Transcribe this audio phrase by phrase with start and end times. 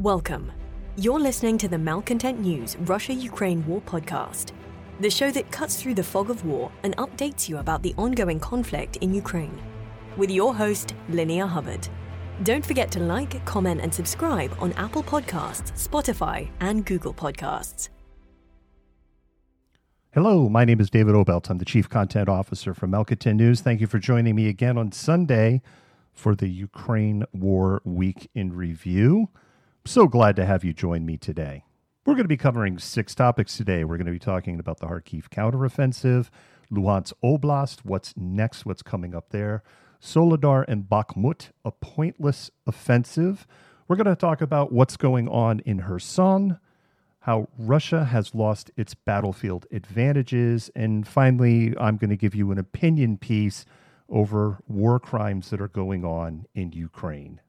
[0.00, 0.50] Welcome.
[0.96, 4.52] You're listening to the Malcontent News Russia Ukraine War Podcast,
[4.98, 8.40] the show that cuts through the fog of war and updates you about the ongoing
[8.40, 9.60] conflict in Ukraine.
[10.16, 11.86] With your host, Linnea Hubbard.
[12.44, 17.90] Don't forget to like, comment, and subscribe on Apple Podcasts, Spotify, and Google Podcasts.
[20.14, 21.50] Hello, my name is David Obelcz.
[21.50, 23.60] I'm the Chief Content Officer for Malcontent News.
[23.60, 25.60] Thank you for joining me again on Sunday
[26.14, 29.28] for the Ukraine War Week in Review.
[29.86, 31.64] So glad to have you join me today.
[32.04, 33.82] We're going to be covering six topics today.
[33.82, 36.28] We're going to be talking about the Kharkiv counteroffensive,
[36.70, 39.62] Luhansk Oblast, what's next, what's coming up there,
[40.00, 43.46] Soledar and Bakhmut, a pointless offensive.
[43.88, 46.58] We're going to talk about what's going on in Kherson,
[47.20, 52.58] how Russia has lost its battlefield advantages, and finally, I'm going to give you an
[52.58, 53.64] opinion piece
[54.10, 57.40] over war crimes that are going on in Ukraine.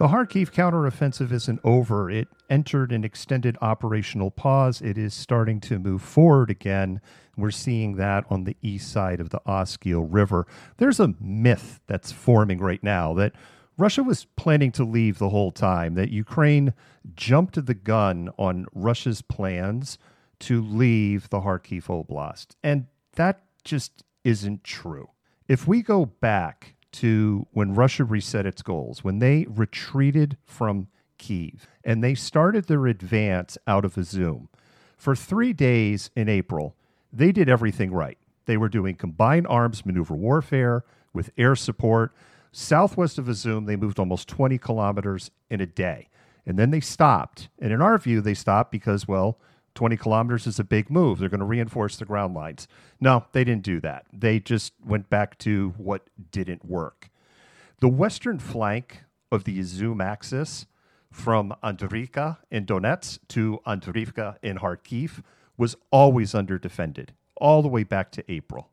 [0.00, 2.10] The Kharkiv counteroffensive isn't over.
[2.10, 4.80] It entered an extended operational pause.
[4.80, 7.02] It is starting to move forward again.
[7.36, 10.46] We're seeing that on the east side of the Oskil River.
[10.78, 13.34] There's a myth that's forming right now that
[13.76, 16.72] Russia was planning to leave the whole time, that Ukraine
[17.14, 19.98] jumped the gun on Russia's plans
[20.38, 22.56] to leave the Kharkiv Oblast.
[22.64, 25.10] And that just isn't true.
[25.46, 30.88] If we go back to when Russia reset its goals, when they retreated from
[31.18, 34.48] Kiev and they started their advance out of Izum.
[34.96, 36.74] For three days in April,
[37.12, 38.18] they did everything right.
[38.46, 42.12] They were doing combined arms maneuver warfare with air support.
[42.52, 46.08] Southwest of Izum, they moved almost 20 kilometers in a day.
[46.46, 47.48] And then they stopped.
[47.60, 49.38] And in our view, they stopped because, well,
[49.74, 51.18] 20 kilometers is a big move.
[51.18, 52.66] They're going to reinforce the ground lines.
[53.00, 54.06] No, they didn't do that.
[54.12, 57.08] They just went back to what didn't work.
[57.80, 60.66] The western flank of the Izum axis
[61.10, 65.22] from Andrivka in Donetsk to Andrivka in Kharkiv
[65.56, 68.70] was always underdefended, all the way back to April.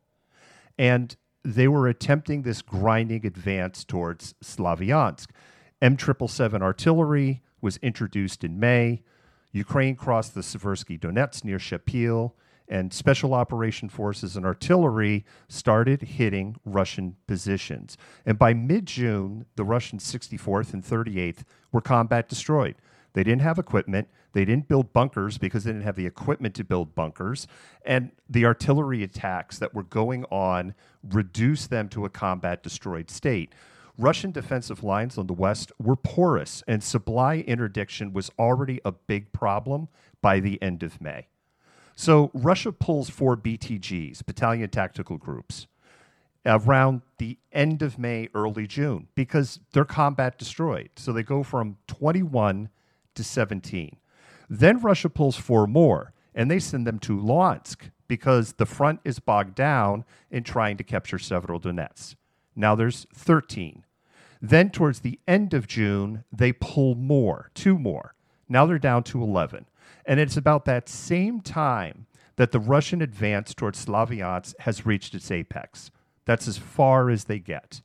[0.78, 5.28] And they were attempting this grinding advance towards Slavyansk.
[5.80, 9.02] M777 artillery was introduced in May.
[9.52, 12.32] Ukraine crossed the Seversky Donetsk near Shepil,
[12.68, 17.96] and special operation forces and artillery started hitting Russian positions.
[18.26, 22.76] And by mid June, the Russian 64th and 38th were combat destroyed.
[23.14, 24.08] They didn't have equipment.
[24.32, 27.46] They didn't build bunkers because they didn't have the equipment to build bunkers.
[27.84, 33.54] And the artillery attacks that were going on reduced them to a combat destroyed state.
[33.98, 39.32] Russian defensive lines on the west were porous, and supply interdiction was already a big
[39.32, 39.88] problem
[40.22, 41.26] by the end of May.
[41.96, 45.66] So Russia pulls four BTGs, battalion tactical groups,
[46.46, 50.90] around the end of May, early June, because they're combat destroyed.
[50.94, 52.68] So they go from 21
[53.16, 53.96] to 17.
[54.48, 59.18] Then Russia pulls four more, and they send them to Luhansk because the front is
[59.18, 62.14] bogged down in trying to capture Severodonetsk.
[62.54, 63.84] Now there's 13.
[64.40, 68.14] Then, towards the end of June, they pull more, two more.
[68.48, 69.66] Now they're down to 11.
[70.06, 72.06] And it's about that same time
[72.36, 75.90] that the Russian advance towards Slavyansk has reached its apex.
[76.24, 77.82] That's as far as they get.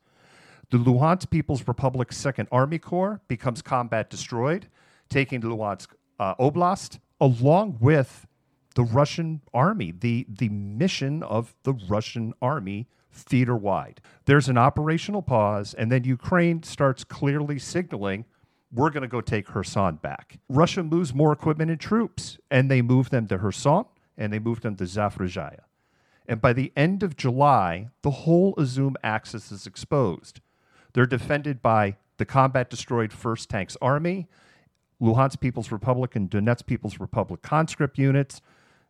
[0.70, 4.68] The Luhansk People's Republic's Second Army Corps becomes combat destroyed,
[5.10, 5.90] taking Luhansk
[6.20, 8.28] uh, Oblast along with
[8.76, 14.02] the Russian army, the, the mission of the Russian army theater wide.
[14.26, 18.26] There's an operational pause, and then Ukraine starts clearly signaling
[18.74, 20.40] we're going to go take Kherson back.
[20.50, 23.86] Russia moves more equipment and troops, and they move them to Kherson
[24.18, 25.62] and they move them to Zaporizhia.
[26.28, 30.40] And by the end of July, the whole Izum axis is exposed.
[30.94, 34.28] They're defended by the combat destroyed 1st Tanks Army,
[35.02, 38.42] Luhansk People's Republic and Donetsk People's Republic conscript units,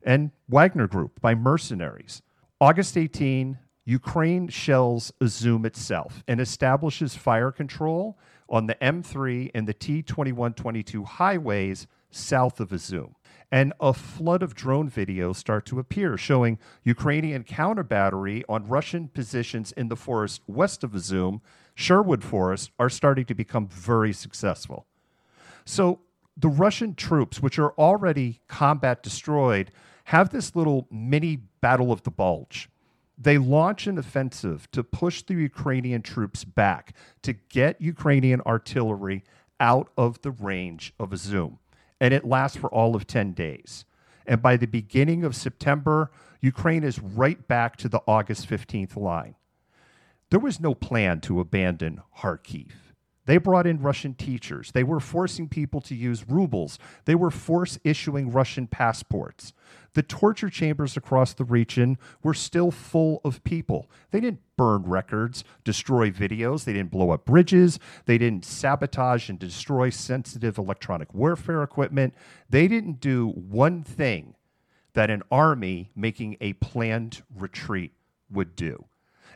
[0.04, 2.22] and Wagner Group by mercenaries.
[2.60, 8.18] August 18, Ukraine shells Izum itself and establishes fire control
[8.50, 13.13] on the M3 and the T2122 highways south of Izum.
[13.52, 19.10] And a flood of drone videos start to appear showing Ukrainian counter battery on Russian
[19.10, 21.42] positions in the forest west of Izum,
[21.75, 24.88] Sherwood Forest, are starting to become very successful.
[25.66, 26.00] So
[26.38, 29.72] the Russian troops, which are already combat destroyed,
[30.06, 32.69] have this little mini battle of the bulge
[33.18, 39.24] they launch an offensive to push the Ukrainian troops back to get Ukrainian artillery
[39.60, 41.57] out of the range of Izum.
[42.00, 43.86] And it lasts for all of 10 days.
[44.25, 46.12] And by the beginning of September,
[46.42, 49.36] Ukraine is right back to the August 15th line.
[50.30, 52.71] There was no plan to abandon Kharkiv.
[53.25, 54.72] They brought in Russian teachers.
[54.72, 56.78] They were forcing people to use rubles.
[57.06, 59.54] They were force issuing Russian passports.
[59.94, 63.90] The torture chambers across the region were still full of people.
[64.12, 69.38] They didn't burn records, destroy videos, they didn't blow up bridges, they didn't sabotage and
[69.38, 72.16] destroy sensitive electronic warfare equipment.
[72.50, 74.36] They didn't do one thing
[74.94, 77.94] that an army making a planned retreat
[78.31, 78.86] would do.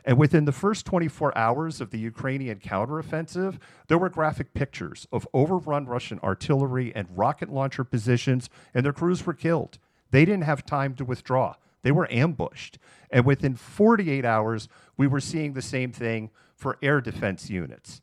[0.04, 3.58] And within the first 24 hours of the Ukrainian counteroffensive,
[3.88, 9.26] there were graphic pictures of overrun Russian artillery and rocket launcher positions, and their crews
[9.26, 9.78] were killed.
[10.10, 11.54] They didn't have time to withdraw.
[11.82, 12.78] They were ambushed.
[13.10, 18.00] And within 48 hours, we were seeing the same thing for air defense units.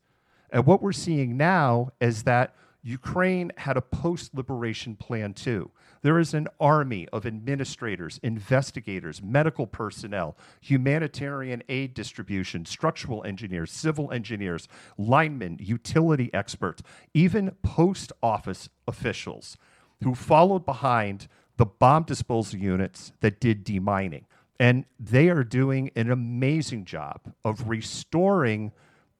[0.50, 2.56] And what we're seeing now is that
[2.88, 5.72] Ukraine had a post liberation plan too.
[6.04, 14.12] There is an army of administrators, investigators, medical personnel, humanitarian aid distribution, structural engineers, civil
[14.12, 14.68] engineers,
[15.00, 16.84] linemen, utility experts,
[17.16, 19.58] even post office officials
[20.04, 21.28] who followed behind
[21.58, 24.26] the bomb disposal units that did demining.
[24.60, 28.74] And they are doing an amazing job of restoring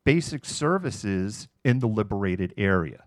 [0.04, 3.05] basic services in the liberated area.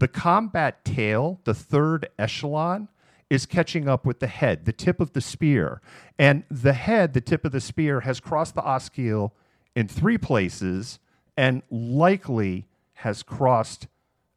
[0.00, 2.88] The combat tail, the third echelon,
[3.28, 5.82] is catching up with the head, the tip of the spear.
[6.18, 9.34] And the head, the tip of the spear, has crossed the Oskil
[9.76, 11.00] in three places
[11.36, 13.88] and likely has crossed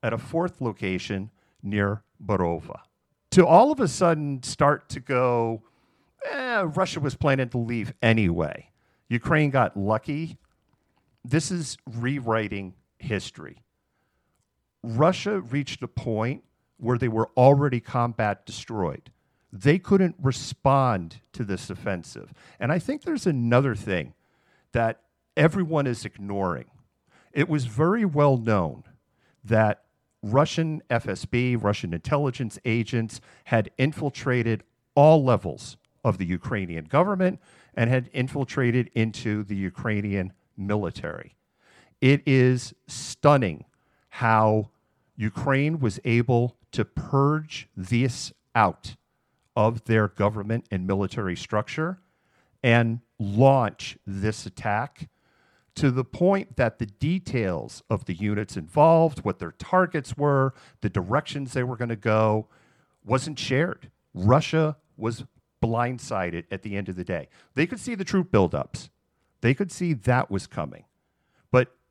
[0.04, 1.32] at a fourth location
[1.64, 2.82] near Borova.
[3.32, 5.64] To all of a sudden start to go,
[6.30, 8.70] eh, Russia was planning to leave anyway.
[9.08, 10.38] Ukraine got lucky.
[11.24, 13.64] This is rewriting history.
[14.84, 16.44] Russia reached a point
[16.78, 19.10] where they were already combat destroyed.
[19.52, 22.34] They couldn't respond to this offensive.
[22.60, 24.14] And I think there's another thing
[24.74, 25.02] that
[25.38, 26.66] everyone is ignoring.
[27.32, 28.84] It was very well known
[29.44, 29.84] that
[30.22, 34.64] Russian FSB, Russian intelligence agents, had infiltrated
[34.96, 37.40] all levels of the Ukrainian government
[37.74, 41.36] and had infiltrated into the Ukrainian military.
[42.02, 43.66] It is stunning
[44.10, 44.70] how
[45.16, 48.96] Ukraine was able to purge this out
[49.56, 52.00] of their government and military structure
[52.64, 55.10] and launch this attack
[55.76, 60.90] to the point that the details of the units involved, what their targets were, the
[60.90, 62.48] directions they were going to go,
[63.04, 63.90] wasn't shared.
[64.14, 65.26] Russia was
[65.62, 67.28] blindsided at the end of the day.
[67.56, 68.90] They could see the troop buildups,
[69.42, 70.86] they could see that was coming.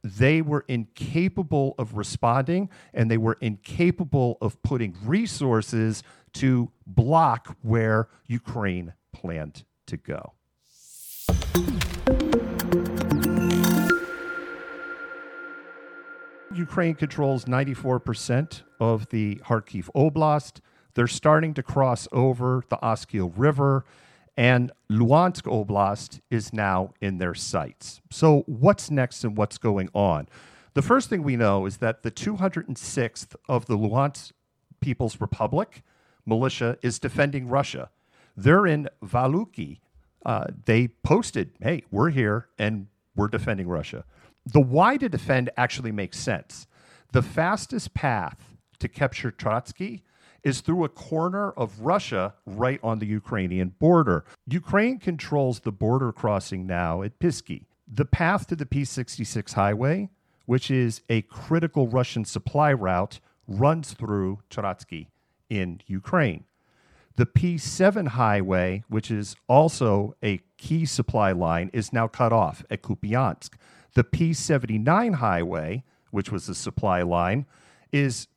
[0.02, 6.02] They were incapable of responding and they were incapable of putting resources
[6.34, 10.32] to block where Ukraine planned to go.
[16.54, 20.60] Ukraine controls 94% of the Kharkiv Oblast.
[20.94, 23.84] They're starting to cross over the Oskil River
[24.42, 28.00] and Luhansk Oblast is now in their sights.
[28.10, 30.28] So, what's next and what's going on?
[30.74, 34.32] The first thing we know is that the 206th of the Luhansk
[34.80, 35.84] People's Republic
[36.26, 37.90] militia is defending Russia.
[38.36, 39.78] They're in Velyuky.
[40.26, 44.04] Uh, they posted, hey, we're here and we're defending Russia.
[44.44, 46.66] The why to defend actually makes sense.
[47.12, 50.02] The fastest path to capture Trotsky
[50.42, 54.24] is through a corner of Russia right on the Ukrainian border.
[54.46, 57.66] Ukraine controls the border crossing now at Pisky.
[57.86, 60.10] The path to the P 66 highway,
[60.46, 65.08] which is a critical Russian supply route, runs through Trotsky
[65.48, 66.44] in Ukraine.
[67.16, 72.82] The P7 highway, which is also a key supply line, is now cut off at
[72.82, 73.54] Kupiansk.
[73.94, 77.44] The P79 highway, which was the supply line,
[77.92, 78.28] is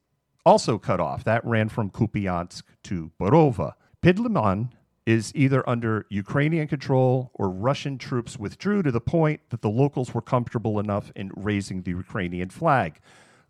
[0.45, 1.23] also cut off.
[1.23, 3.73] That ran from Kupiansk to Borova.
[4.01, 4.69] Pidliman
[5.05, 10.13] is either under Ukrainian control or Russian troops withdrew to the point that the locals
[10.13, 12.99] were comfortable enough in raising the Ukrainian flag.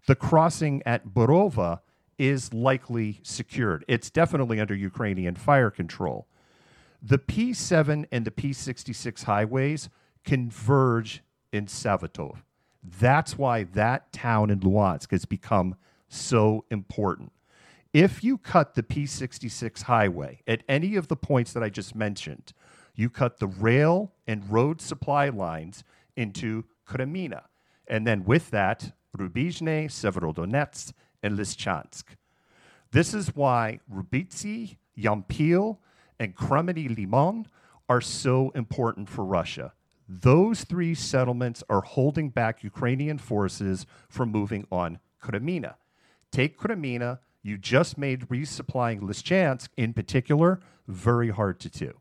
[0.08, 1.80] The crossing at Borova
[2.18, 3.86] is likely secured.
[3.88, 6.28] It's definitely under Ukrainian fire control.
[7.02, 9.90] The P7 and the P66 highways
[10.24, 12.38] converge in Svatove.
[12.84, 15.76] That's why that town in Luhansk has become
[16.08, 17.32] so important.
[17.94, 22.52] If you cut the P66 highway at any of the points that I just mentioned,
[22.94, 25.84] you cut the rail and road supply lines
[26.16, 27.44] into Kreminna.
[27.88, 30.92] And then with that, Rubizhne, Severodonetsk,
[31.24, 32.04] and Lysychansk.
[32.92, 35.78] This is why Rubitsy, Yampil,
[36.20, 37.48] and Kremeny Liman
[37.90, 39.74] are so important for Russia.
[40.08, 45.76] Those three settlements are holding back Ukrainian forces from moving on Kreminna.
[46.36, 51.94] Take Kreminna, you just made resupplying Lysychansk in particular very hard to do.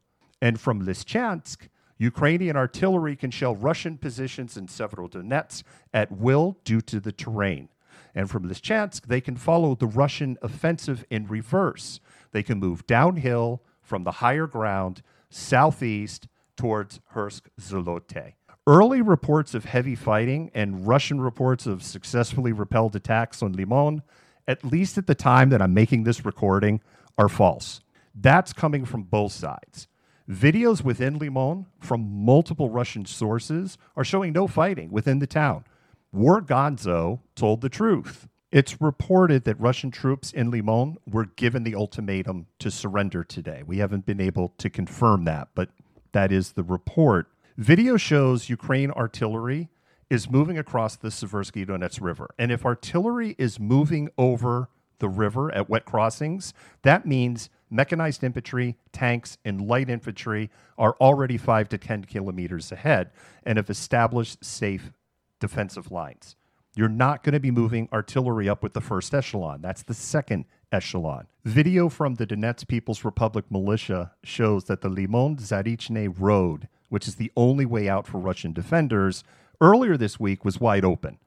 [0.42, 5.62] And from Lysychansk, Ukrainian artillery can shell Russian positions in Severodonetsk
[5.92, 7.68] at will due to the terrain.
[8.12, 12.00] And from Lysychansk, they can follow the Russian offensive in reverse.
[12.32, 16.26] They can move downhill from the higher ground southeast
[16.56, 18.32] towards Kursk Zolote.
[18.66, 24.02] Early reports of heavy fighting and Russian reports of successfully repelled attacks on Lyman,
[24.46, 26.80] at least at the time that I'm making this recording,
[27.16, 27.80] are false.
[28.14, 29.88] That's coming from both sides.
[30.28, 35.64] Videos within Lyman from multiple Russian sources are showing no fighting within the town.
[36.12, 38.28] War Gonzo told the truth.
[38.50, 43.64] It's reported that Russian troops in Lyman were given the ultimatum to surrender today.
[43.66, 45.70] We haven't been able to confirm that, but
[46.12, 47.26] that is the report.
[47.56, 49.68] Video shows Ukraine artillery
[50.14, 52.30] is moving across the Seversky Donets River.
[52.38, 54.68] And if artillery is moving over
[55.00, 61.36] the river at wet crossings, that means mechanized infantry, tanks, and light infantry are already
[61.36, 63.10] five to 10 kilometers ahead
[63.42, 64.92] and have established safe
[65.40, 66.36] defensive lines.
[66.76, 69.62] You're not going to be moving artillery up with the first echelon.
[69.62, 71.26] That's the second echelon.
[71.44, 77.16] Video from the Donetsk People's Republic militia shows that the Lyman Zarichne Road, which is
[77.16, 79.24] the only way out for Russian defenders,
[79.64, 81.18] earlier this week was wide open.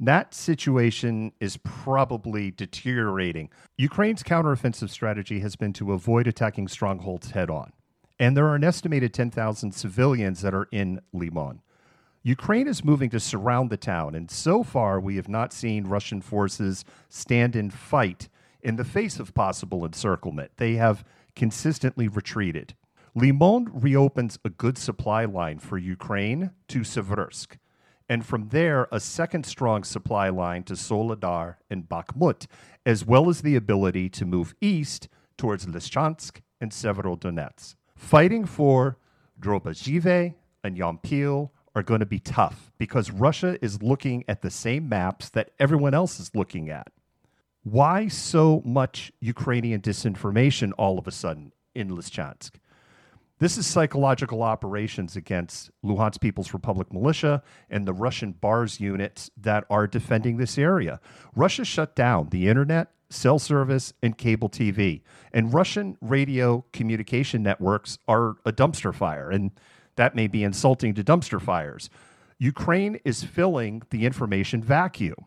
[0.00, 3.50] That situation is probably deteriorating.
[3.76, 7.72] Ukraine's counteroffensive strategy has been to avoid attacking strongholds head on.
[8.18, 11.60] And there are an estimated 10,000 civilians that are in Lyman.
[12.22, 16.22] Ukraine is moving to surround the town, and so far we have not seen Russian
[16.22, 18.30] forces stand and fight
[18.62, 20.52] in the face of possible encirclement.
[20.56, 21.04] They have
[21.36, 22.74] consistently retreated.
[23.14, 27.58] Lyman reopens a good supply line for Ukraine to Seversk,
[28.08, 32.46] and from there, a second strong supply line to Soledar and Bakhmut,
[32.84, 35.08] as well as the ability to move east
[35.38, 37.76] towards Lysychansk and Severodonetsk.
[37.96, 38.98] Fighting for
[39.40, 44.88] Drobysheve and Yampil are going to be tough because Russia is looking at the same
[44.88, 46.88] maps that everyone else is looking at.
[47.62, 52.52] Why so much Ukrainian disinformation all of a sudden in Lysychansk?
[53.40, 59.64] This is psychological operations against Luhansk People's Republic militia and the Russian BARS units that
[59.68, 61.00] are defending this area.
[61.34, 65.02] Russia shut down the internet, cell service, and cable TV.
[65.32, 69.30] And Russian radio communication networks are a dumpster fire.
[69.30, 69.50] And
[69.96, 71.90] that may be insulting to dumpster fires.
[72.38, 75.26] Ukraine is filling the information vacuum.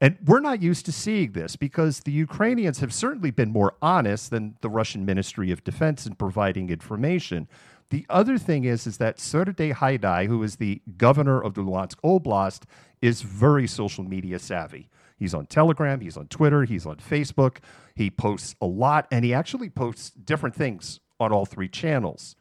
[0.00, 4.30] And we're not used to seeing this because the Ukrainians have certainly been more honest
[4.30, 7.48] than the Russian Ministry of Defense in providing information.
[7.90, 11.96] The other thing is, is that Sergei Haidai, who is the governor of the Luhansk
[12.02, 12.62] Oblast,
[13.02, 14.88] is very social media savvy.
[15.18, 17.58] He's on Telegram, he's on Twitter, he's on Facebook.
[17.94, 22.36] He posts a lot, and he actually posts different things on all three channels.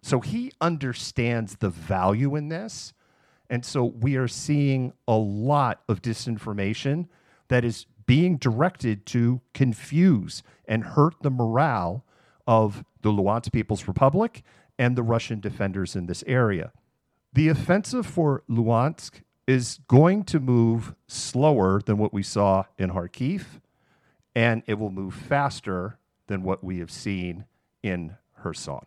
[0.00, 2.92] So he understands the value in this.
[3.50, 7.08] And so we are seeing a lot of disinformation
[7.48, 12.04] that is being directed to confuse and hurt the morale
[12.46, 14.42] of the Luhansk People's Republic
[14.78, 16.72] and the Russian defenders in this area.
[17.32, 23.60] The offensive for Luhansk is going to move slower than what we saw in Kharkiv,
[24.34, 27.46] and it will move faster than what we have seen
[27.82, 28.86] in Kherson.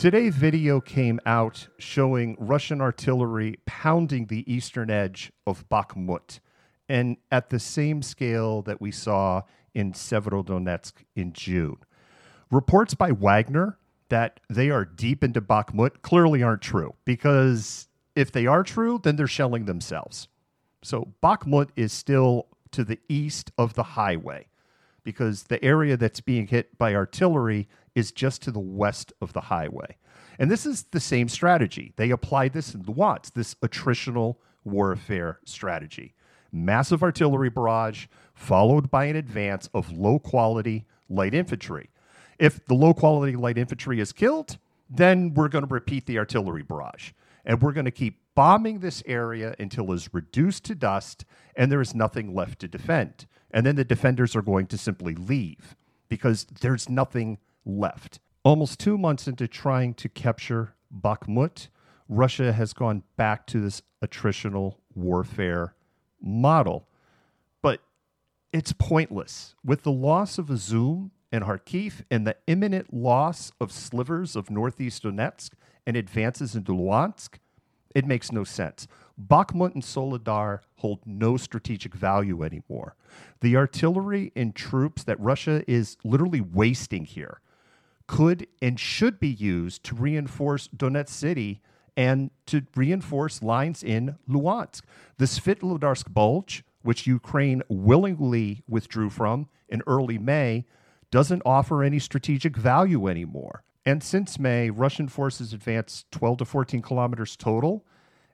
[0.00, 6.40] Today, video came out showing Russian artillery pounding the eastern edge of Bakhmut,
[6.88, 9.42] and at the same scale that we saw
[9.74, 11.76] in Severodonetsk in June.
[12.50, 13.76] Reports by Wagner
[14.08, 19.16] that they are deep into Bakhmut clearly aren't true, because if they are true, then
[19.16, 20.28] they're shelling themselves.
[20.82, 24.46] So Bakhmut is still to the east of the highway
[25.04, 29.42] because the area that's being hit by artillery is just to the west of the
[29.42, 29.96] highway.
[30.38, 31.92] And this is the same strategy.
[31.96, 36.14] They applied this in the Watts, this attritional warfare strategy.
[36.52, 41.90] Massive artillery barrage followed by an advance of low quality light infantry.
[42.38, 46.62] If the low quality light infantry is killed, then we're going to repeat the artillery
[46.62, 47.12] barrage.
[47.44, 51.70] And we're going to keep bombing this area until it is reduced to dust and
[51.70, 53.26] there is nothing left to defend.
[53.50, 55.76] And then the defenders are going to simply leave
[56.08, 58.20] because there's nothing left.
[58.42, 61.68] Almost two months into trying to capture Bakhmut,
[62.08, 65.74] Russia has gone back to this attritional warfare
[66.20, 66.88] model.
[67.62, 67.80] But
[68.52, 69.54] it's pointless.
[69.64, 75.04] With the loss of Izum and Kharkiv and the imminent loss of slivers of northeast
[75.04, 75.50] Donetsk
[75.86, 77.38] and advances into Luhansk,
[77.94, 78.86] it makes no sense.
[79.20, 82.96] Bakhmut and Soledar hold no strategic value anymore.
[83.40, 87.40] The artillery and troops that Russia is literally wasting here
[88.10, 91.60] could and should be used to reinforce Donetsk City
[91.96, 94.82] and to reinforce lines in Luhansk.
[95.18, 100.64] The Svitlodarsk Bulge, which Ukraine willingly withdrew from in early May,
[101.12, 103.62] doesn't offer any strategic value anymore.
[103.86, 107.86] And since May, Russian forces advanced 12 to 14 kilometers total,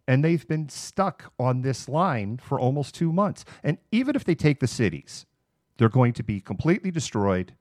[0.08, 3.44] and they've been stuck on this line for almost two months.
[3.62, 5.26] And even if they take the cities,
[5.76, 7.52] they're going to be completely destroyed.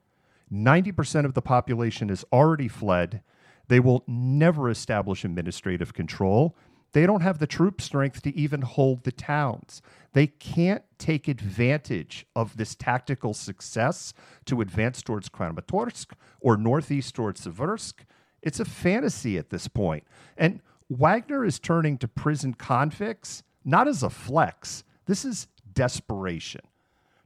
[0.51, 3.21] 90% of the population has already fled.
[3.67, 6.55] They will never establish administrative control.
[6.93, 9.81] They don't have the troop strength to even hold the towns.
[10.13, 14.13] They can't take advantage of this tactical success
[14.45, 18.05] to advance towards Kramatorsk or northeast towards Seversk.
[18.41, 20.05] It's a fantasy at this point.
[20.37, 24.83] And Wagner is turning to prison convicts not as a flex.
[25.05, 26.61] This is desperation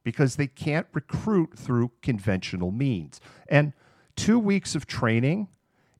[0.04, 3.20] because they can't recruit through conventional means.
[3.48, 3.74] And
[4.16, 5.48] two weeks of training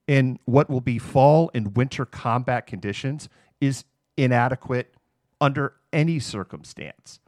[0.06, 3.28] in what will be fall and winter combat conditions
[3.60, 3.84] is
[4.16, 4.94] inadequate
[5.40, 7.20] under any circumstance.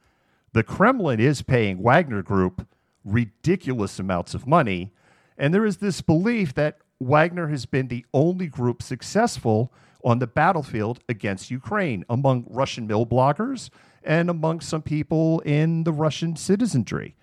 [0.52, 2.66] The Kremlin is paying Wagner Group
[3.04, 4.92] ridiculous amounts of money,
[5.38, 9.72] and there is this belief that Wagner has been the only group successful
[10.04, 13.70] on the battlefield against Ukraine among Russian mil bloggers
[14.04, 17.16] and among some people in the Russian citizenry.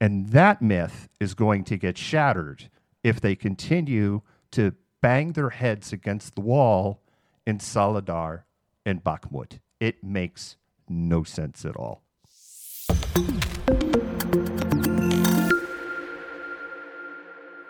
[0.00, 2.70] And that myth is going to get shattered
[3.02, 4.22] if they continue
[4.52, 7.00] to bang their heads against the wall
[7.46, 8.44] in Soledar
[8.84, 9.58] and Bakhmut.
[9.78, 10.56] It makes
[10.88, 12.02] no sense at all.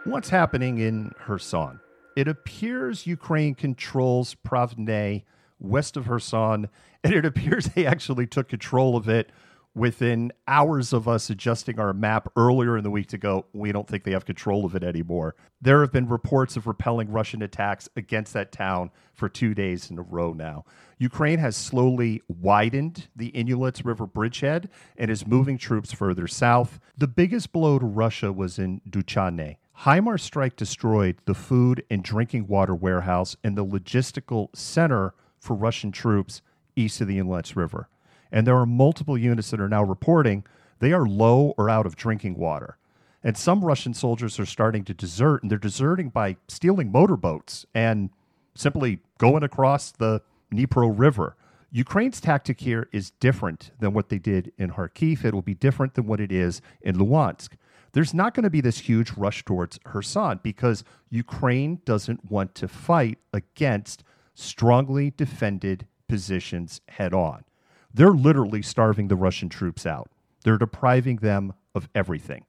[0.05, 1.81] What's happening in Kherson?
[2.17, 5.23] It appears Ukraine controls Pravne
[5.61, 6.69] west of Kherson,
[7.05, 9.31] and it appears they actually took control of it
[9.75, 13.87] within hours of us adjusting our map earlier in the week to go, we don't
[13.87, 15.37] think they have control of it anymore.
[15.61, 19.99] There have been reports of repelling Russian attacks against that town for two days in
[19.99, 20.65] a row now.
[20.99, 26.81] Ukraine has slowly widened the Inhulets River bridgehead and is moving troops further south.
[26.99, 29.57] The biggest blow to Russia was in Duchane.
[29.85, 35.91] HIMARS strike destroyed the food and drinking water warehouse and the logistical center for Russian
[35.91, 36.43] troops
[36.77, 37.89] east of the Inhulets River.
[38.31, 40.45] And there are multiple units that are now reporting
[40.79, 42.79] they are low or out of drinking water.
[43.23, 48.11] And some Russian soldiers are starting to desert, and they're deserting by stealing motorboats and
[48.55, 50.23] simply going across the
[50.53, 51.37] Dnipro River.
[51.71, 55.25] Ukraine's tactic here is different than what they did in Kharkiv.
[55.25, 57.51] It will be different than what it is in Luhansk.
[57.93, 62.69] There's not going to be this huge rush towards Kherson because Ukraine doesn't want to
[62.69, 64.03] fight against
[64.41, 67.45] strongly defended positions head on.
[67.93, 70.11] They're literally starving the Russian troops out.
[70.45, 72.45] They're depriving them of everything.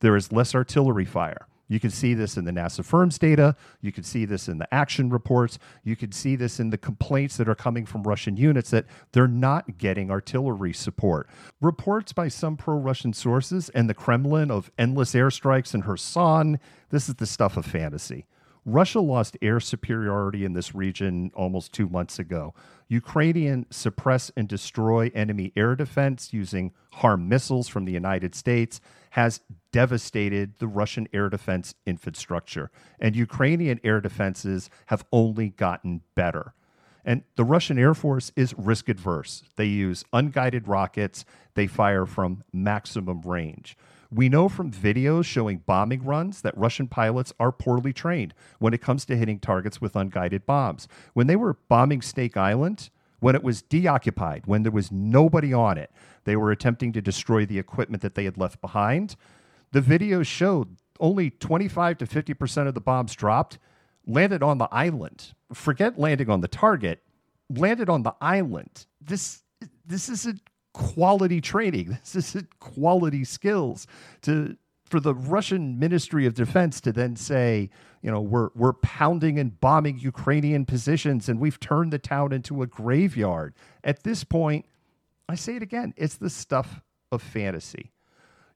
[0.00, 1.46] There is less artillery fire.
[1.68, 3.54] You can see this in the NASA firms data.
[3.80, 5.56] You can see this in the action reports.
[5.84, 9.28] You can see this in the complaints that are coming from Russian units that they're
[9.28, 11.28] not getting artillery support.
[11.60, 16.58] Reports by some pro Russian sources and the Kremlin of endless airstrikes in Kherson.
[16.88, 18.26] This is the stuff of fantasy.
[18.72, 22.54] Russia lost air superiority in this region almost two months ago.
[22.88, 28.80] Ukrainian suppress and destroy enemy air defense using HARM missiles from the United States
[29.10, 29.40] has
[29.72, 32.70] devastated the Russian air defense infrastructure.
[32.98, 36.54] And Ukrainian air defenses have only gotten better.
[37.04, 39.42] And the Russian Air Force is risk adverse.
[39.56, 43.76] They use unguided rockets, they fire from maximum range.
[44.12, 48.82] We know from videos showing bombing runs that Russian pilots are poorly trained when it
[48.82, 50.88] comes to hitting targets with unguided bombs.
[51.14, 55.78] When they were bombing Snake Island, when it was deoccupied, when there was nobody on
[55.78, 55.92] it,
[56.24, 59.14] they were attempting to destroy the equipment that they had left behind.
[59.72, 63.58] The videos showed only 25 to 50% of the bombs dropped
[64.06, 65.34] landed on the island.
[65.52, 67.02] Forget landing on the target,
[67.48, 68.86] landed on the island.
[69.00, 69.42] This
[69.84, 70.40] this isn't
[70.72, 71.98] quality training.
[72.12, 73.86] This is quality skills
[74.22, 77.70] to for the Russian Ministry of Defense to then say,
[78.02, 82.62] you know, we're we're pounding and bombing Ukrainian positions and we've turned the town into
[82.62, 83.54] a graveyard.
[83.84, 84.66] At this point,
[85.28, 87.92] I say it again, it's the stuff of fantasy.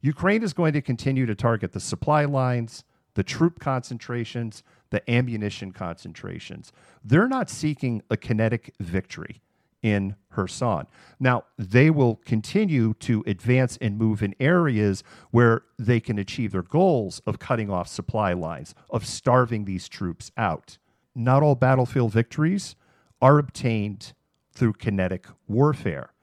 [0.00, 5.72] Ukraine is going to continue to target the supply lines, the troop concentrations, the ammunition
[5.72, 6.72] concentrations.
[7.03, 9.40] They're not seeking a kinetic victory
[9.85, 10.87] in Kherson.
[11.20, 16.62] Now, they will continue to advance and move in areas where they can achieve their
[16.62, 20.79] goals of cutting off supply lines, of starving these troops out.
[21.14, 22.77] Not all battlefield victories
[23.20, 24.14] are obtained
[24.53, 26.14] through kinetic warfare.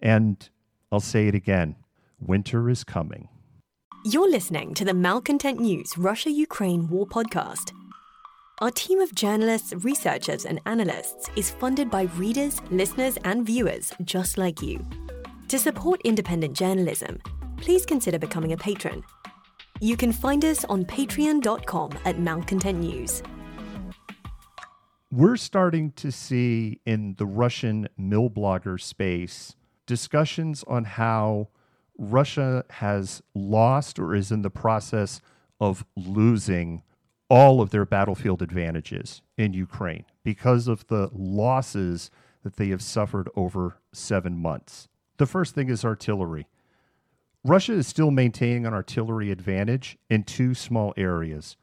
[0.00, 0.48] And
[0.90, 1.76] I'll say it again
[2.18, 3.28] winter is coming.
[4.06, 7.72] You're listening to the Malcontent News Russia Ukraine War Podcast.
[8.60, 14.38] Our team of journalists, researchers, and analysts is funded by readers, listeners, and viewers just
[14.38, 14.86] like you.
[15.48, 17.20] To support independent journalism,
[17.56, 19.02] please consider becoming a patron.
[19.80, 23.24] You can find us on patreon.com at Malcontent News.
[25.10, 31.48] We're starting to see in the Russian mill blogger space discussions on how
[31.98, 35.20] Russia has lost or is in the process
[35.58, 36.84] of losing
[37.28, 42.10] all of their battlefield advantages in Ukraine because of the losses
[42.42, 44.88] that they have suffered over seven months.
[45.16, 46.46] The first thing is artillery.
[47.42, 51.56] Russia is still maintaining an artillery advantage in two small areas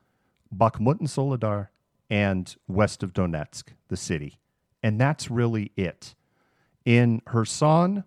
[0.56, 1.70] Bakhmut and Soledar
[2.10, 4.40] and west of Donetsk, the city.
[4.84, 6.14] And that's really it.
[6.84, 8.04] In Kherson,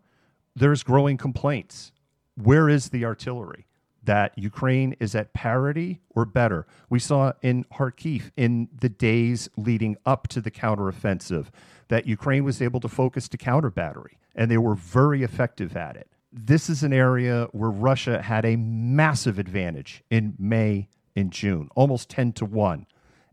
[0.54, 1.92] there's growing complaints
[2.36, 3.66] where is the artillery?
[4.04, 6.66] That Ukraine is at parity or better.
[6.90, 11.46] We saw in Kharkiv in the days leading up to the counteroffensive
[11.88, 15.96] that Ukraine was able to focus to counter battery, and they were very effective at
[15.96, 16.08] it.
[16.32, 22.08] This is an area where Russia had a massive advantage in May and June, almost
[22.08, 22.86] 10 to 1.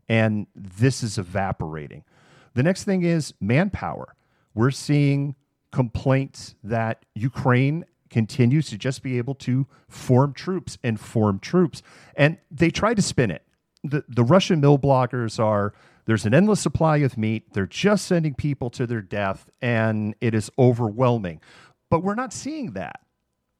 [0.08, 2.04] And this is evaporating.
[2.54, 4.14] The next thing is manpower.
[4.54, 5.34] We're seeing
[5.72, 11.82] complaints that Ukraine continues to just be able to form troops and form troops.
[12.14, 13.42] And they try to spin it.
[13.82, 15.72] The, the Russian mil bloggers are
[16.04, 17.52] there's an endless supply of meat.
[17.52, 21.40] They're just sending people to their death, and it is overwhelming.
[21.90, 23.00] But we're not seeing that.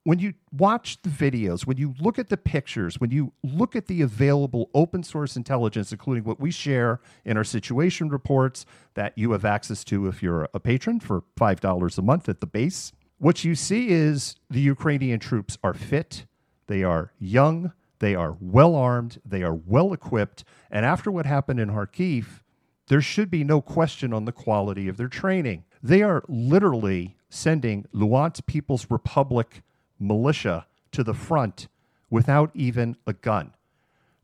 [0.05, 3.87] When you watch the videos, when you look at the pictures, when you look at
[3.87, 9.31] the available open source intelligence, including what we share in our situation reports that you
[9.31, 13.45] have access to if you're a patron for $5 a month at the base, what
[13.45, 16.27] you see is the Ukrainian troops are fit,
[16.67, 21.61] they are young, they are well armed, they are well equipped, and after what happened
[21.61, 22.41] in Kharkiv,
[22.89, 25.63] there should be no question on the quality of their training.
[25.81, 29.63] They are literally sending Luhansk People's Republic
[30.01, 31.69] militia to the front
[32.11, 33.55] without even a gun.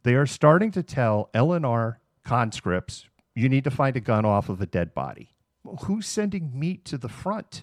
[0.02, 3.06] They are starting to tell LNR conscripts,
[3.36, 5.36] you need to find a gun off of a dead body.
[5.62, 7.62] Well, who's sending meat to the front?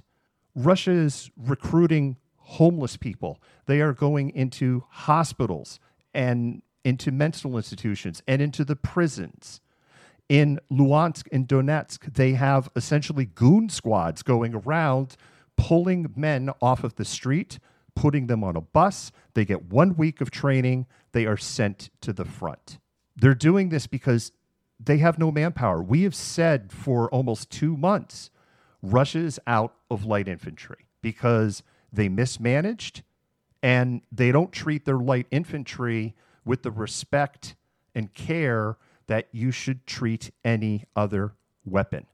[0.56, 3.40] Russia is recruiting homeless people.
[3.66, 5.80] They are going into hospitals
[6.14, 9.60] and into mental institutions and into the prisons.
[10.30, 15.18] In Luhansk and Donetsk, they have essentially goon squads going around
[15.58, 17.60] pulling men off of the street,
[17.96, 19.12] putting them on a bus.
[19.34, 20.86] They get one week of training.
[21.12, 22.80] They are sent to the front.
[23.16, 24.32] They're doing this because
[24.80, 25.82] they have no manpower.
[25.82, 28.30] We have said for almost two months
[28.86, 33.02] Russia is out of light infantry because they mismanaged
[33.64, 36.14] and they don't treat their light infantry
[36.46, 37.56] with the respect
[37.96, 41.34] and care that you should treat any other
[41.66, 42.06] weapon.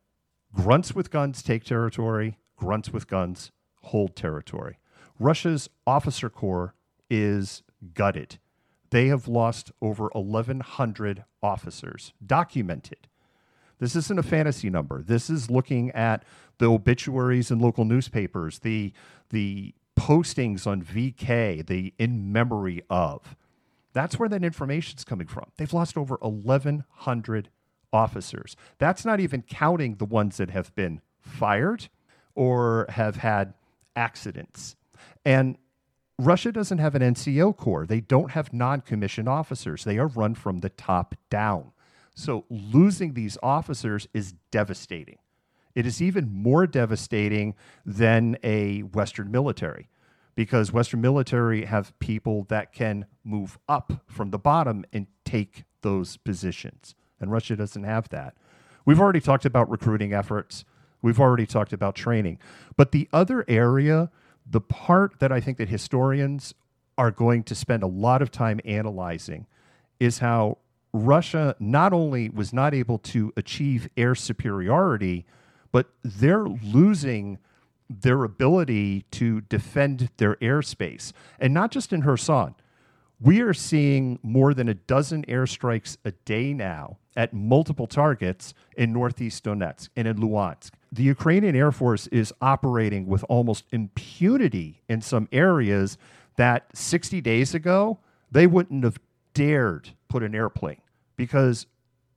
[0.54, 3.52] Grunts with guns take territory, grunts with guns
[3.84, 4.78] hold territory.
[5.20, 6.74] Russia's officer corps
[7.10, 8.38] is gutted.
[8.92, 13.08] They have lost over 1,100 officers, documented.
[13.82, 15.02] This isn't a fantasy number.
[15.02, 16.24] This is looking at
[16.60, 18.94] the obituaries in local newspapers, the
[19.32, 23.36] the postings on VK, the in memory of.
[23.92, 25.46] That's where that information's coming from.
[25.58, 27.50] They've lost over 1,100
[27.92, 28.56] officers.
[28.78, 31.90] That's not even counting the ones that have been fired
[32.36, 33.56] or have had
[33.96, 34.76] accidents.
[35.26, 35.58] And
[36.20, 37.88] Russia doesn't have an NCO corps.
[37.88, 39.86] They don't have non commissioned officers.
[39.86, 41.72] They are run from the top down.
[42.16, 45.18] So losing these officers is devastating.
[45.74, 49.90] It is even more devastating than a Western military
[50.36, 56.18] because Western military have people that can move up from the bottom and take those
[56.18, 56.96] positions.
[57.20, 58.36] And Russia doesn't have that.
[58.86, 60.66] We've already talked about recruiting efforts.
[61.02, 62.40] We've already talked about training.
[62.76, 64.12] But the other area,
[64.46, 66.54] the part that I think that historians
[66.98, 69.48] are going to spend a lot of time analyzing
[70.00, 70.58] is how
[70.94, 75.26] Russia not only was not able to achieve air superiority,
[75.72, 77.38] but they're losing
[77.90, 81.12] their ability to defend their airspace.
[81.40, 82.56] And not just in Kherson.
[83.20, 88.92] We are seeing more than a dozen airstrikes a day now at multiple targets in
[88.92, 90.72] northeast Donetsk and in Luhansk.
[90.92, 95.98] the Ukrainian Air Force is operating with almost impunity in some areas
[96.38, 98.00] that 60 days ago
[98.32, 98.98] they wouldn't have
[99.34, 100.82] dared put an airplane
[101.16, 101.66] because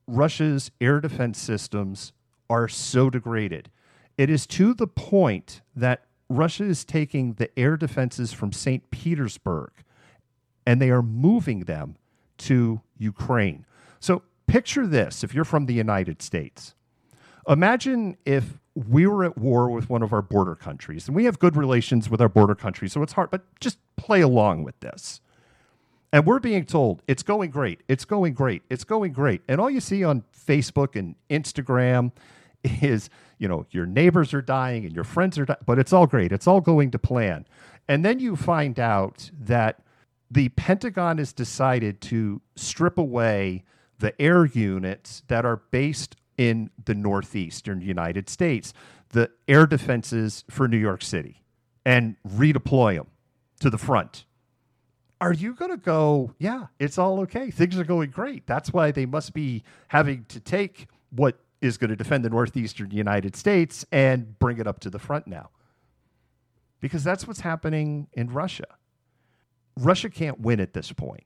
[0.06, 2.12] Russia's air defense systems
[2.50, 3.70] are so degraded.
[4.18, 8.90] It is to the point that Russia is taking the air defenses from St.
[8.90, 9.70] Petersburg
[10.66, 11.96] and they are moving them
[12.38, 13.66] to Ukraine.
[14.00, 16.74] So picture this if you're from the United States.
[17.48, 21.38] Imagine if we were at war with one of our border countries, and we have
[21.38, 25.20] good relations with our border countries, so it's hard, but just play along with this.
[26.14, 29.42] And we're being told it's going great, it's going great, it's going great.
[29.48, 32.12] And all you see on Facebook and Instagram
[32.62, 36.06] is, you know, your neighbors are dying and your friends are dying, but it's all
[36.06, 37.48] great, it's all going to plan.
[37.88, 39.82] And then you find out that
[40.30, 43.64] the Pentagon has decided to strip away
[43.98, 48.72] the air units that are based in the northeastern United States,
[49.08, 51.42] the air defenses for New York City,
[51.84, 53.08] and redeploy them
[53.58, 54.26] to the front.
[55.24, 57.50] Are you going to go, yeah, it's all okay.
[57.50, 58.46] Things are going great.
[58.46, 62.90] That's why they must be having to take what is going to defend the northeastern
[62.90, 65.48] United States and bring it up to the front now.
[66.78, 68.66] Because that's what's happening in Russia.
[69.78, 71.24] Russia can't win at this point.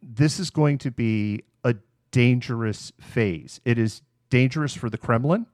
[0.00, 1.74] This is going to be a
[2.12, 3.60] dangerous phase.
[3.64, 5.46] It is dangerous for the Kremlin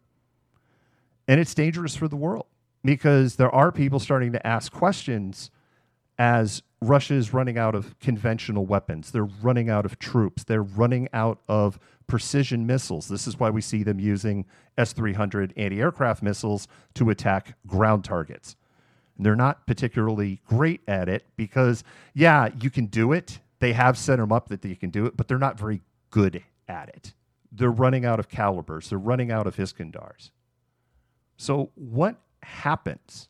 [1.26, 2.48] and it's dangerous for the world
[2.84, 5.50] because there are people starting to ask questions
[6.18, 9.10] as Russia is running out of conventional weapons.
[9.10, 10.44] They're running out of troops.
[10.44, 13.08] They're running out of precision missiles.
[13.08, 14.44] This is why we see them using
[14.76, 18.56] S 300 anti aircraft missiles to attack ground targets.
[19.16, 23.38] And they're not particularly great at it because, yeah, you can do it.
[23.60, 26.42] They have set them up that you can do it, but they're not very good
[26.66, 27.14] at it
[27.52, 30.30] they're running out of Kalibrs, they're running out of Iskandars.
[31.36, 33.28] So, what happens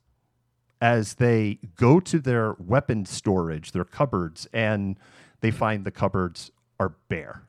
[0.83, 4.99] as they go to their weapon storage, their cupboards, and
[5.41, 7.45] they find the cupboards are bare?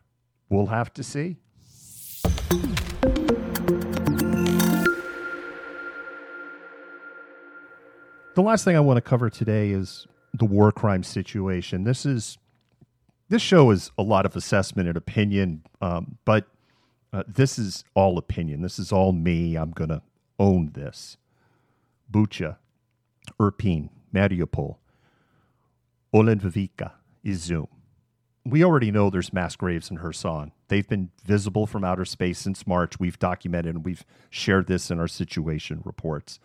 [0.49, 1.37] We'll have to see.
[8.35, 11.85] The last thing I want to cover today is the war crime situation.
[11.85, 12.37] This is
[13.29, 16.45] this show is a lot of assessment and opinion, um, but
[17.11, 18.61] uh, this is all opinion.
[18.61, 19.55] This is all me.
[19.55, 20.03] I'm going to
[20.37, 21.17] own this.
[22.11, 22.57] Bucha,
[23.43, 24.77] Irpin, Mariupol,
[26.13, 26.91] Olenivka,
[27.25, 27.67] Izum.
[28.45, 30.51] We already know there's mass graves in Kherson.
[30.69, 32.99] They've been visible from outer space since March.
[32.99, 36.39] We've documented and we've shared this in our situation reports.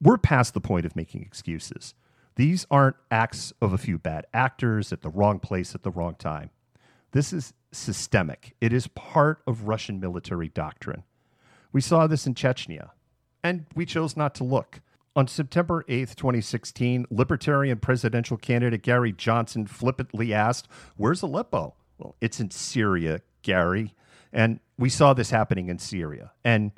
[0.00, 1.94] We're past the point of making excuses.
[2.36, 6.14] These aren't acts of a few bad actors at the wrong place at the wrong
[6.14, 6.50] time.
[7.12, 11.02] This is systemic, it is part of Russian military doctrine.
[11.72, 12.90] We saw this in Chechnya,
[13.42, 14.80] and we chose not to look.
[15.14, 21.74] On September 8th, 2016, Libertarian presidential candidate Gary Johnson flippantly asked, Where's Aleppo?
[21.98, 23.94] Well, it's in Syria, Gary.
[24.32, 26.32] And we saw this happening in Syria.
[26.42, 26.72] And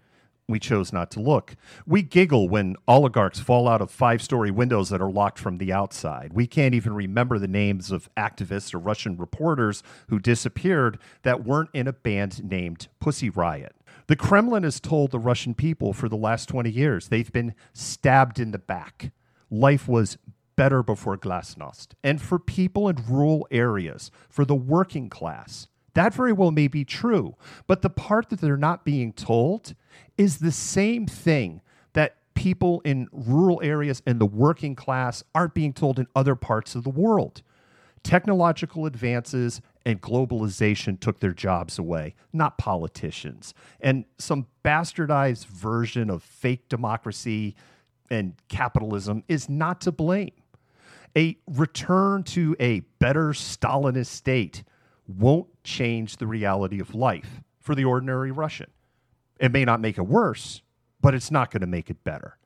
[0.49, 1.55] we chose not to look.
[1.87, 5.73] We giggle when oligarchs fall out of five story windows that are locked from the
[5.73, 6.33] outside.
[6.33, 11.71] We can't even remember the names of activists or Russian reporters who disappeared that weren't
[11.73, 13.75] in a band named Pussy Riot.
[14.07, 18.39] The Kremlin has told the Russian people for the last 20 years they've been stabbed
[18.39, 19.13] in the back.
[19.51, 20.19] Life was
[20.57, 21.89] better before Glasnost.
[22.03, 26.85] And for people in rural areas, for the working class, that very well may be
[26.85, 27.37] true.
[27.67, 29.75] But the part that they're not being told
[30.19, 31.63] is the same thing
[31.95, 36.75] that people in rural areas and the working class aren't being told in other parts
[36.75, 37.43] of the world.
[38.03, 43.55] Technological advances and globalization took their jobs away, not politicians.
[43.81, 47.55] And some bastardized version of fake democracy
[48.11, 50.33] and capitalism is not to blame.
[51.17, 54.65] A return to a better Stalinist state
[55.07, 58.71] won't change the reality of life for the ordinary Russian.
[59.39, 60.63] It may not make it worse,
[61.01, 62.39] but it's not going to make it better.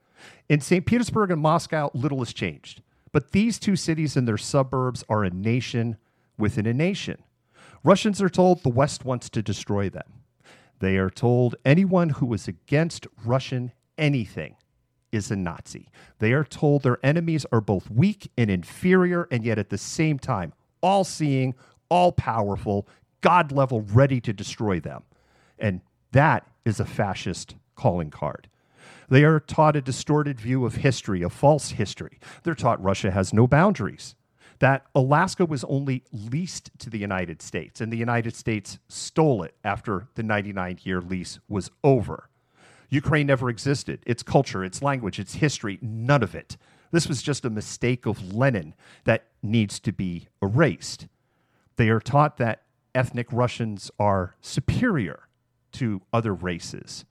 [0.49, 0.85] In St.
[0.85, 2.83] Petersburg and Moscow, little has changed.
[3.13, 5.97] But these two cities and their suburbs are a nation
[6.37, 7.23] within a nation.
[7.85, 10.13] Russians are told the West wants to destroy them.
[10.81, 14.57] They are told anyone who is against Russian anything
[15.11, 15.89] is a Nazi.
[16.19, 20.19] They are told their enemies are both weak and inferior, and yet at the same
[20.19, 21.55] time, all seeing,
[21.89, 22.87] all powerful,
[23.21, 25.03] God level, ready to destroy them.
[25.59, 25.81] And
[26.13, 28.49] that is a fascist calling card.
[29.09, 32.19] They are taught a distorted view of history, a false history.
[32.43, 34.15] They're taught Russia has no boundaries,
[34.61, 39.55] that Alaska was only leased to the United States, and the United States stole it
[39.65, 42.29] after the 99 year lease was over.
[42.91, 44.01] Ukraine never existed.
[44.07, 46.57] Its culture, its language, its history, none of it.
[46.91, 51.07] This was just a mistake of Lenin that needs to be erased.
[51.77, 52.63] They are taught that
[52.95, 55.29] ethnic Russians are superior
[55.73, 57.05] to other races.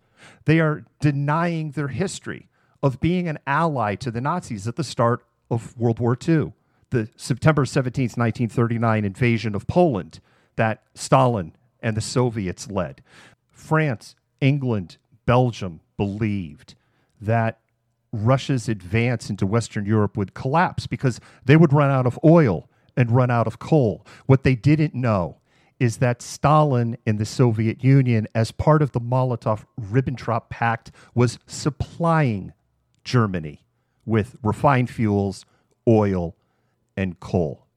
[0.45, 2.49] They are denying their history
[2.81, 6.53] of being an ally to the Nazis at the start of World War II.
[6.89, 10.19] The September 17, 1939 invasion of Poland
[10.55, 13.01] that Stalin and the Soviets led.
[13.51, 16.75] France, England, Belgium believed
[17.19, 17.59] that
[18.11, 23.11] Russia's advance into Western Europe would collapse because they would run out of oil and
[23.11, 24.05] run out of coal.
[24.25, 25.37] What they didn't know
[25.79, 31.37] is that Stalin and the Soviet Union, as part of the Molotov Ribbentrop Pact, was
[31.45, 32.53] supplying
[33.03, 33.63] Germany
[34.05, 35.45] with refined fuels,
[35.87, 36.35] oil,
[36.97, 37.67] and coal.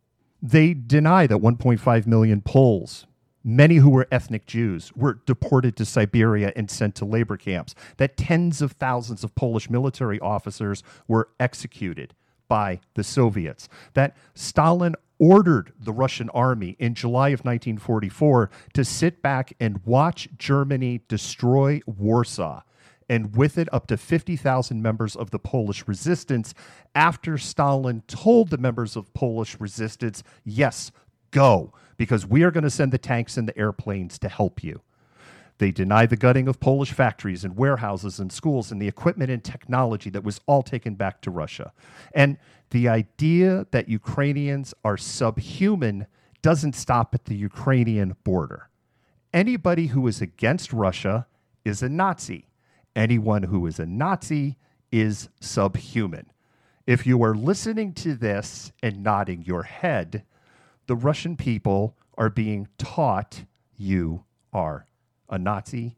[0.43, 3.07] They deny that 1.5 million Poles,
[3.45, 8.17] many who were ethnic Jews, were deported to Siberia and sent to labor camps, that
[8.17, 12.15] tens of thousands of Polish military officers were executed
[12.49, 19.21] by the Soviets, that Stalin ordered the Russian army in July of 1944 to sit
[19.21, 22.63] back and watch Germany destroy Warsaw
[23.11, 26.55] and with it up to 50,000 members of the Polish resistance
[26.95, 30.93] after Stalin told the members of Polish resistance, yes,
[31.33, 34.81] go, because we are going to send the tanks and the airplanes to help you.
[35.59, 39.43] They deny the gutting of Polish factories and warehouses and schools and the equipment and
[39.43, 41.73] technology that was all taken back to Russia.
[42.15, 42.39] And
[42.71, 46.07] the idea that Ukrainians are subhuman
[46.43, 48.71] doesn't stop at the Ukrainian border.
[49.35, 51.27] Anybody who is against Russia
[51.65, 52.47] is a Nazi.
[52.97, 54.57] Anyone who is a Nazi
[54.91, 56.27] is subhuman.
[56.87, 60.25] If you are listening to this and nodding your head,
[60.87, 63.45] the Russian people are being taught
[63.77, 64.87] you are
[65.29, 65.97] a Nazi,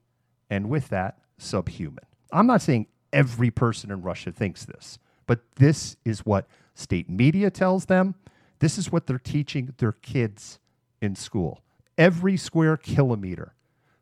[0.51, 2.05] and with that, subhuman.
[2.31, 7.51] I'm not saying every person in Russia thinks this, but this is what state media
[7.51, 8.15] tells them.
[8.59, 10.59] This is what they're teaching their kids
[11.01, 11.63] in school.
[11.97, 13.55] Every square kilometer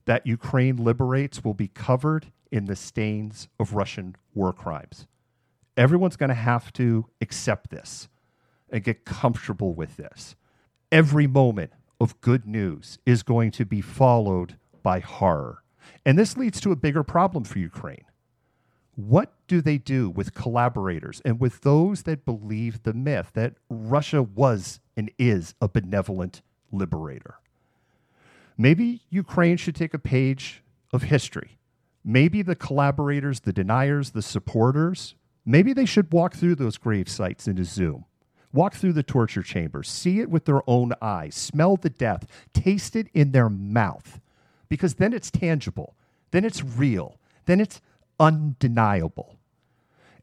[0.04, 5.06] that Ukraine liberates will be covered in the stains of Russian war crimes.
[5.76, 8.08] Everyone's going to have to accept this
[8.70, 10.36] and get comfortable with this.
[10.92, 15.62] Every moment of good news is going to be followed by horror.
[16.04, 18.04] And this leads to a bigger problem for Ukraine.
[18.96, 24.22] What do they do with collaborators and with those that believe the myth that Russia
[24.22, 27.36] was and is a benevolent liberator?
[28.58, 31.59] Maybe Ukraine should take a page of history.
[32.04, 37.46] Maybe the collaborators, the deniers, the supporters, maybe they should walk through those grave sites
[37.46, 38.04] in Izium.
[38.52, 42.96] Walk through the torture chambers, see it with their own eyes, smell the death, taste
[42.96, 44.20] it in their mouth,
[44.68, 45.94] because then it's tangible,
[46.32, 47.80] then it's real, then it's
[48.18, 49.36] undeniable.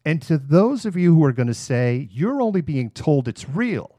[0.04, 3.48] And to those of you who are going to say, you're only being told it's
[3.48, 3.98] real,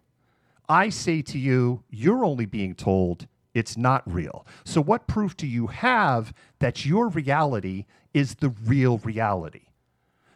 [0.69, 3.27] I say to you, you're only being told
[3.59, 4.47] it's not real.
[4.65, 9.67] So, what proof do you have that your reality is the real reality?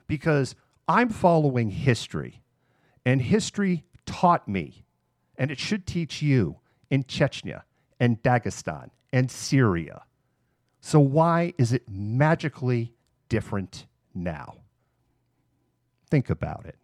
[0.09, 0.57] Because
[0.89, 2.43] I'm following history,
[3.07, 4.85] and history taught me,
[5.39, 6.59] and it should teach you
[6.91, 7.63] in Chechnya
[8.01, 10.03] and Dagestan and Syria.
[10.81, 12.93] So, why is it magically
[13.29, 14.57] different now?
[16.11, 16.77] Think about it.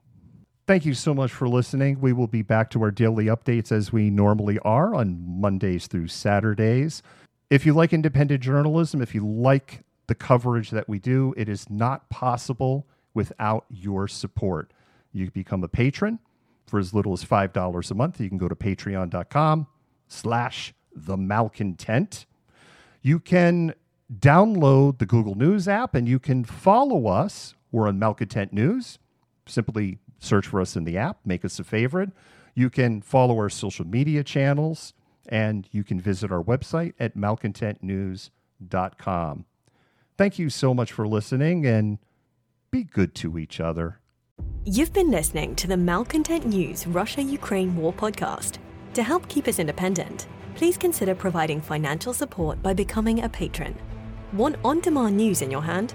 [0.68, 1.98] Thank you so much for listening.
[1.98, 6.09] We will be back to our daily updates as we normally are on Mondays through
[6.09, 7.02] Saturdays.
[7.48, 11.70] If you like independent journalism, if you like the coverage that we do, it is
[11.70, 14.74] not possible without your support.
[15.11, 16.18] You become a patron
[16.66, 18.20] for as little as $5 a month.
[18.20, 19.68] You can go to patreon.com
[20.07, 22.26] slash the malcontent.
[23.00, 23.72] You can
[24.14, 27.54] download the Google News app and you can follow us.
[27.72, 28.98] We're on Malcontent News.
[29.46, 32.11] Simply search for us in the app, make us a favorite.
[32.54, 34.94] You can follow our social media channels
[35.28, 39.44] and you can visit our website at malcontentnews.com.
[40.16, 41.98] Thank you so much for listening and
[42.70, 44.00] be good to each other.
[44.64, 48.58] You've been listening to the Malcontent News Russia Ukraine War podcast.
[48.94, 53.77] To help keep us independent, please consider providing financial support by becoming a patron.
[54.33, 55.94] Want on demand news in your hand?